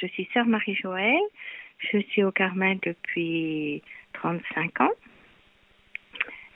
[0.00, 1.28] Je suis sœur Marie-Joëlle.
[1.78, 3.82] Je suis au Carmel depuis
[4.14, 4.92] 35 ans.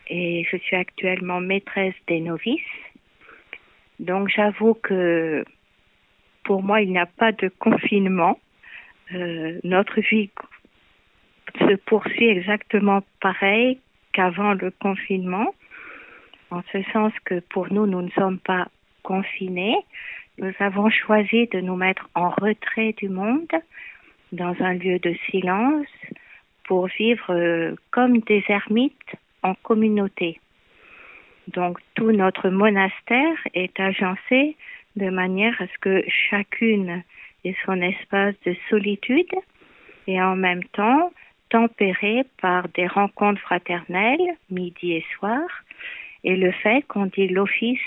[0.09, 2.61] Et je suis actuellement maîtresse des novices.
[3.99, 5.45] Donc j'avoue que
[6.45, 8.39] pour moi, il n'y a pas de confinement.
[9.13, 10.31] Euh, notre vie
[11.59, 13.79] se poursuit exactement pareil
[14.13, 15.55] qu'avant le confinement,
[16.51, 18.69] en ce sens que pour nous, nous ne sommes pas
[19.03, 19.77] confinés.
[20.39, 23.53] Nous avons choisi de nous mettre en retrait du monde,
[24.33, 25.87] dans un lieu de silence,
[26.65, 30.41] pour vivre euh, comme des ermites en communauté.
[31.49, 34.57] Donc tout notre monastère est agencé
[34.97, 37.03] de manière à ce que chacune
[37.45, 39.35] ait son espace de solitude
[40.07, 41.13] et en même temps
[41.51, 45.43] tempéré par des rencontres fraternelles midi et soir
[46.25, 47.81] et le fait qu'on dit l'office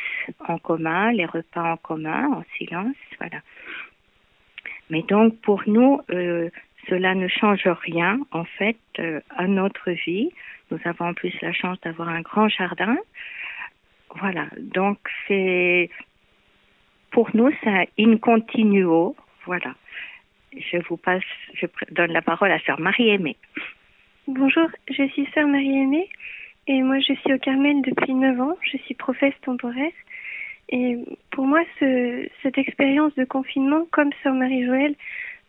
[0.47, 3.39] en commun, les repas en commun, en silence, voilà.
[4.89, 6.49] Mais donc pour nous, euh,
[6.89, 10.31] cela ne change rien en fait euh, à notre vie.
[10.69, 12.97] Nous avons en plus la chance d'avoir un grand jardin.
[14.15, 15.89] Voilà, donc c'est
[17.11, 19.15] pour nous c'est in continuo.
[19.45, 19.75] Voilà.
[20.57, 21.23] Je vous passe,
[21.53, 23.35] je donne la parole à sœur Marie-Aimée.
[24.27, 26.09] Bonjour, je suis sœur Marie-Aimée
[26.67, 28.57] et moi je suis au Carmel depuis 9 ans.
[28.61, 29.91] Je suis professe temporaire.
[30.69, 30.97] Et
[31.31, 34.95] pour moi, ce, cette expérience de confinement, comme sœur Marie-Joëlle,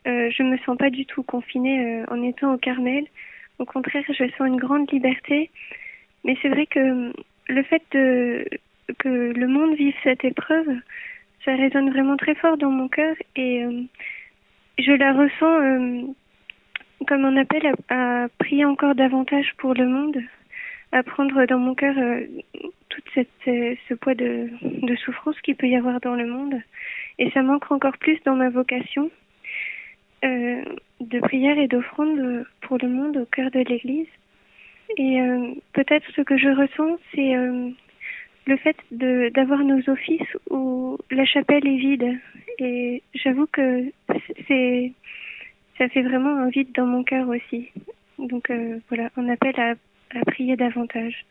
[0.06, 3.05] euh, je me sens pas du tout confinée euh, en étant au Carmel.
[3.58, 5.50] Au contraire, je sens une grande liberté.
[6.25, 7.12] Mais c'est vrai que
[7.48, 8.47] le fait de,
[8.98, 10.69] que le monde vive cette épreuve,
[11.45, 13.83] ça résonne vraiment très fort dans mon cœur et euh,
[14.78, 16.03] je la ressens euh,
[17.06, 20.19] comme un appel à, à, prier encore davantage pour le monde,
[20.92, 22.27] à prendre dans mon cœur euh,
[22.89, 26.55] toute cette, ce poids de, de souffrance qu'il peut y avoir dans le monde.
[27.19, 29.11] Et ça manque encore plus dans ma vocation
[30.25, 30.62] euh,
[31.01, 34.09] de prière et d'offrande pour le monde au cœur de l'Église.
[34.97, 37.70] Et euh, peut-être ce que je ressens, c'est euh,
[38.46, 42.19] le fait d'avoir nos offices où la chapelle est vide.
[42.58, 43.85] Et j'avoue que
[44.48, 44.92] c'est
[45.79, 47.70] ça fait vraiment un vide dans mon cœur aussi.
[48.19, 49.75] Donc euh, voilà, on appelle à,
[50.14, 51.27] à, prier davantage.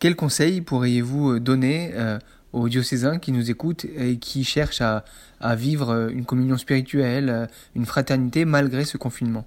[0.00, 2.18] Quel conseil pourriez-vous donner euh,
[2.52, 5.04] aux diocésains qui nous écoutent et qui cherchent à,
[5.40, 9.44] à vivre une communion spirituelle, une fraternité malgré ce confinement?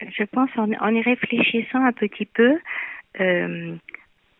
[0.00, 2.58] Je pense en, en, y réfléchissant un petit peu,
[3.20, 3.76] euh,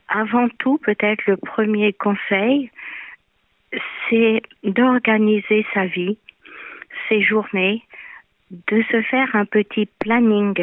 [0.09, 2.71] avant tout, peut-être le premier conseil,
[4.09, 6.19] c'est d'organiser sa vie,
[7.09, 7.83] ses journées,
[8.51, 10.55] de se faire un petit planning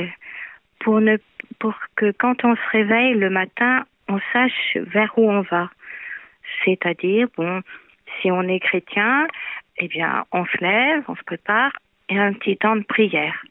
[0.83, 5.69] pour que quand on se réveille le matin, on sache vers où on va.
[6.63, 7.61] C'est-à-dire, bon,
[8.21, 9.27] si on est chrétien,
[9.77, 11.71] eh bien, on se lève, on se prépare
[12.09, 13.41] et un petit temps de prière.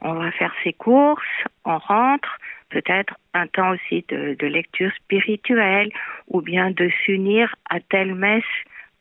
[0.00, 2.38] On va faire ses courses, on rentre,
[2.70, 5.90] peut-être un temps aussi de lecture spirituelle
[6.28, 8.44] ou bien de s'unir à telle messe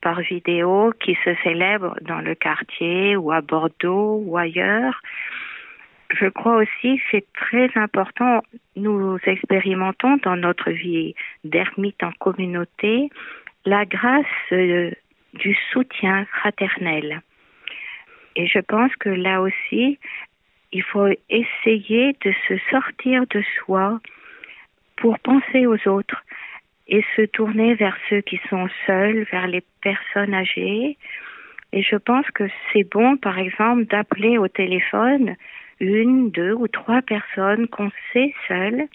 [0.02, 5.02] par vidéo qui se célèbre dans le quartier ou à Bordeaux ou ailleurs.
[6.20, 8.42] Je crois aussi que c'est très important,
[8.76, 11.16] nous expérimentons dans notre vie
[11.46, 13.10] d'ermite en communauté
[13.66, 14.92] la grâce euh,
[15.34, 17.22] du soutien fraternel.
[18.36, 19.98] Et je pense que là aussi,
[20.74, 24.00] il faut essayer de se sortir de soi
[24.98, 26.24] pour penser aux autres
[26.88, 30.98] et se tourner vers ceux qui sont seuls, vers les personnes âgées.
[31.72, 35.36] Et je pense que c'est bon, par exemple, d'appeler au téléphone
[35.80, 38.88] une, deux ou trois personnes qu'on sait seules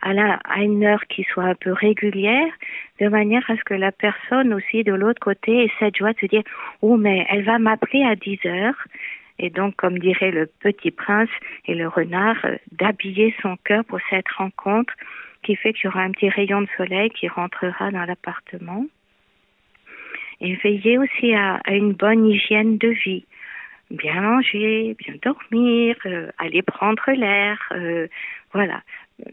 [0.00, 2.52] à, la, à une heure qui soit un peu régulière,
[3.00, 6.18] de manière à ce que la personne aussi de l'autre côté ait cette joie de
[6.18, 6.42] se dire,
[6.82, 8.86] oh mais elle va m'appeler à 10 heures.
[9.40, 11.30] Et donc, comme dirait le petit prince
[11.66, 14.92] et le renard, d'habiller son cœur pour cette rencontre
[15.42, 18.84] qui fait qu'il y aura un petit rayon de soleil qui rentrera dans l'appartement.
[20.40, 23.24] Et veiller aussi à, une bonne hygiène de vie.
[23.90, 28.06] Bien manger, bien dormir, euh, aller prendre l'air, euh,
[28.52, 28.82] voilà.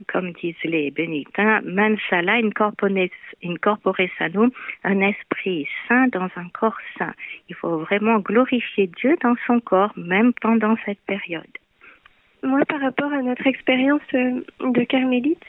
[0.08, 4.50] Comme disent les bénédictins, mensala incorpore sanum,
[4.84, 7.14] un esprit saint dans un corps saint.
[7.50, 11.44] Il faut vraiment glorifier Dieu dans son corps, même pendant cette période.
[12.42, 15.44] Moi, par rapport à notre expérience euh, de carmélite,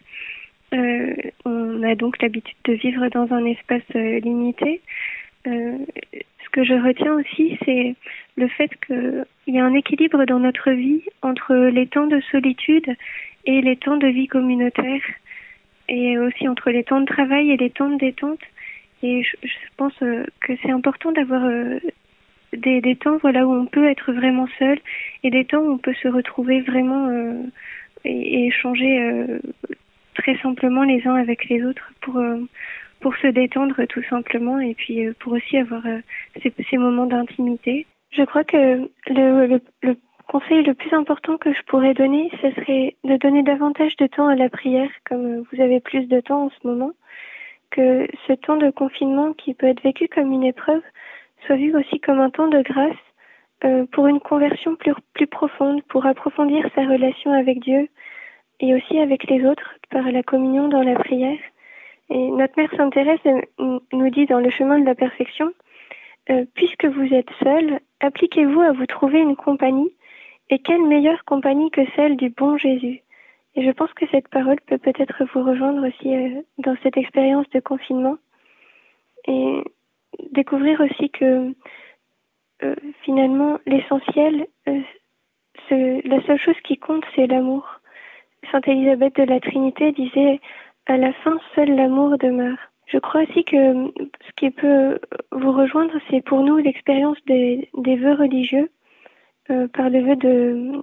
[0.75, 1.15] euh,
[1.45, 4.81] on a donc l'habitude de vivre dans un espace euh, limité.
[5.47, 5.79] Euh,
[6.57, 7.95] que je retiens aussi, c'est
[8.37, 12.97] le fait qu'il y a un équilibre dans notre vie entre les temps de solitude
[13.45, 15.03] et les temps de vie communautaire,
[15.91, 18.41] et aussi entre les temps de travail et les temps de détente.
[19.03, 19.37] Et je,
[19.77, 21.43] pense que c'est important d'avoir
[22.55, 24.79] des, des temps voilà où on peut être vraiment seul
[25.25, 27.13] et des temps où on peut se retrouver vraiment
[28.07, 29.27] et, et, échanger
[30.15, 32.19] très simplement les uns avec les autres pour
[33.01, 35.83] pour se détendre tout simplement et puis pour aussi avoir
[36.43, 37.87] ces, ces moments d'intimité.
[38.11, 39.97] Je crois que le, le,
[40.27, 44.29] conseil le plus important que je pourrais donner, ce serait de donner davantage de temps
[44.29, 46.93] à la prière, comme vous avez plus de temps en ce moment,
[47.71, 50.83] que ce temps de confinement qui peut être vécu comme une épreuve
[51.45, 52.97] soit vu aussi comme un temps de grâce
[53.65, 57.89] euh, pour une conversion plus, plus profonde, pour approfondir sa relation avec Dieu
[58.61, 61.39] et aussi avec les autres par la communion dans la prière.
[62.09, 63.19] Et notre Mère Sainte Thérèse
[63.59, 65.53] nous dit dans le chemin de la perfection,
[66.31, 69.93] euh, puisque vous êtes seul, appliquez-vous à vous trouver une compagnie
[70.51, 73.03] et quelle meilleure compagnie que celle du bon Jésus
[73.55, 77.49] Et je pense que cette parole peut peut-être vous rejoindre aussi euh, dans cette expérience
[77.51, 78.17] de confinement
[79.27, 79.63] et
[80.31, 81.55] découvrir aussi que
[82.63, 84.47] euh, finalement l'essentiel,
[85.71, 87.81] la seule chose qui compte, c'est l'amour.
[88.51, 90.41] Sainte Élisabeth de la Trinité disait
[90.87, 92.59] à la fin, seul l'amour demeure.
[92.87, 94.99] Je crois aussi que ce qui peut
[95.33, 98.71] vous rejoindre, c'est pour nous l'expérience des, des vœux religieux
[99.51, 100.17] euh, par le vœu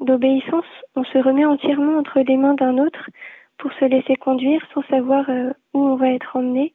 [0.02, 0.66] d'obéissance,
[0.96, 3.10] on se remet entièrement entre les mains d'un autre
[3.58, 6.74] pour se laisser conduire sans savoir euh, où on va être emmené.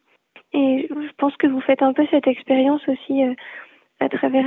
[0.52, 3.34] Et je pense que vous faites un peu cette expérience aussi euh,
[4.00, 4.46] à travers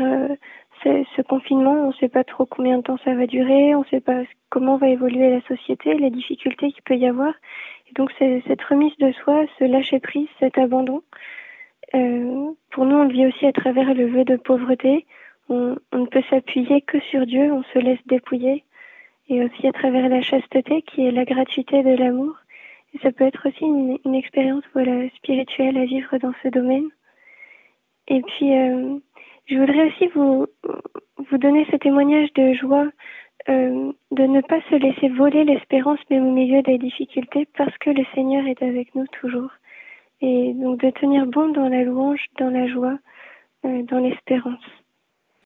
[0.84, 1.74] ce, ce, confinement.
[1.74, 4.22] On ne sait pas trop combien de temps ça va durer, on ne sait pas
[4.50, 7.34] comment va évoluer la société, les difficultés qu'il peut y avoir.
[7.96, 11.02] Donc cette remise de soi, ce lâcher prise, cet abandon.
[11.92, 15.06] pour nous, on le vit aussi à travers le vœu de pauvreté
[15.52, 18.64] on, ne peut s'appuyer que sur Dieu, on se laisse dépouiller,
[19.30, 22.36] et aussi à travers la chasteté qui est la gratuité de l'amour.
[22.94, 24.64] Et ça peut être aussi une, expérience
[25.16, 26.90] spirituelle à vivre dans ce domaine.
[28.08, 28.98] Et puis, euh,
[29.46, 30.48] je voudrais aussi vous
[31.38, 32.88] donner ce témoignage de joie,
[33.50, 37.90] euh, de ne pas se laisser voler l'espérance même au milieu des difficultés, parce que
[37.90, 39.52] le Seigneur est avec nous toujours.
[40.22, 42.98] Et donc de tenir bon dans la louange, dans la joie,
[43.66, 44.81] euh, dans l'espérance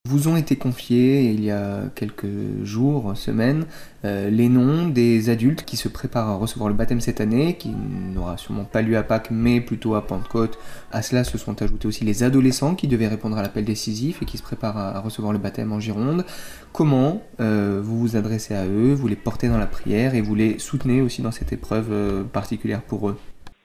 [0.06, 3.66] vous ont été confiés il y a quelques jours, semaines,
[4.06, 7.70] euh, les noms des adultes qui se préparent à recevoir le baptême cette année, qui
[7.70, 10.60] n'aura sûrement pas lieu à Pâques, mais plutôt à Pentecôte.
[10.92, 14.26] À cela se sont ajoutés aussi les adolescents qui devaient répondre à l'appel décisif et
[14.26, 16.24] qui se préparent à, recevoir le baptême en Gironde.
[16.72, 20.36] Comment euh, vous vous adressez à eux, vous les portez dans la prière et vous
[20.36, 23.18] les soutenez aussi dans cette épreuve euh, particulière pour eux?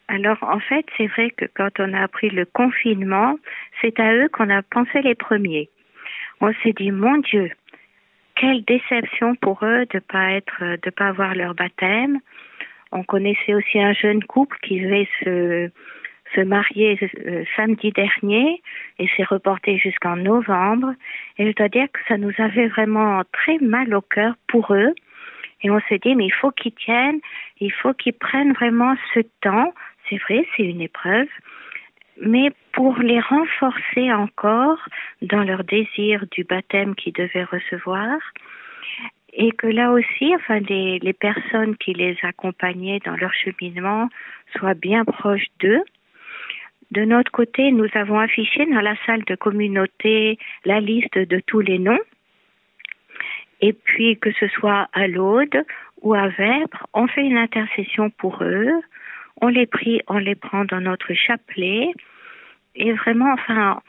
[0.08, 3.36] Alors en fait, c'est vrai que quand on a appris le confinement,
[3.80, 5.68] c'est à eux qu'on a pensé les premiers
[6.40, 7.50] on s'est dit, mon Dieu,
[8.36, 12.20] quelle déception pour eux de pas être, de pas avoir leur baptême.
[12.92, 15.70] On connaissait aussi un jeune couple qui devait se,
[16.34, 18.62] se marier euh, samedi dernier
[18.98, 20.94] et s'est reporté jusqu'en novembre.
[21.38, 24.94] Et je dois dire que ça nous avait vraiment très mal au cœur pour eux.
[25.62, 27.20] Et on s'est dit, mais il faut qu'ils tiennent,
[27.60, 29.74] il faut qu'ils prennent vraiment ce temps.
[30.08, 31.28] C'est vrai, c'est une épreuve,
[32.20, 34.78] mais pour les renforcer encore
[35.22, 38.18] dans leur désir du baptême qu'ils devaient recevoir,
[39.32, 44.08] et que là aussi, enfin, les, personnes qui les accompagnaient dans leur cheminement
[44.56, 45.82] soient bien proches d'eux.
[46.90, 51.60] De notre côté, nous avons affiché dans la salle de communauté la liste de tous
[51.60, 52.00] les noms.
[53.60, 55.64] Et puis, que ce soit à l'Aude
[56.02, 58.72] ou à Vêpres, on fait une intercession pour eux.
[59.40, 61.92] On les prie, on les prend dans notre chapelet
[62.74, 63.80] et vraiment, enfin,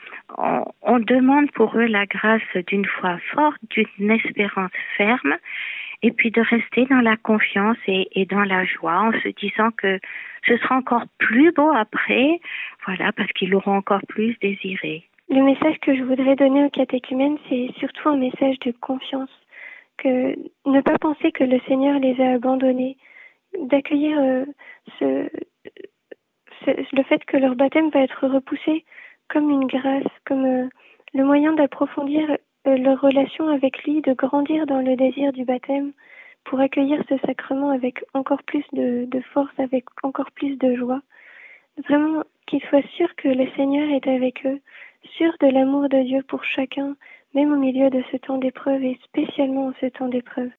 [0.81, 5.35] on, demande pour eux la grâce d'une foi forte, d'une espérance ferme,
[6.01, 9.99] et puis de rester dans la confiance et, dans la joie, en se disant que
[10.47, 12.39] ce sera encore plus beau après,
[12.85, 15.03] voilà, parce qu'ils l'auront encore plus désiré.
[15.29, 19.29] Le message que je voudrais donner aux catéchumènes, c'est surtout un message de confiance,
[19.97, 20.35] que
[20.65, 22.97] ne pas penser que le Seigneur les a abandonnés,
[23.59, 24.45] d'accueillir euh,
[24.97, 25.29] ce,
[26.67, 28.85] le fait que leur baptême va être repoussé
[29.29, 30.67] comme une grâce, comme euh,
[31.13, 32.37] le moyen d'approfondir
[32.67, 35.93] euh, leur relation avec lui, de grandir dans le désir du baptême
[36.43, 41.01] pour accueillir ce sacrement avec encore plus de, de force, avec encore plus de joie.
[41.87, 44.59] Vraiment qu'ils soient sûrs que le Seigneur est avec eux,
[45.17, 46.95] sûrs de l'amour de Dieu pour chacun,
[47.33, 50.49] même au milieu de ce temps d'épreuve et spécialement en ce temps d'épreuve.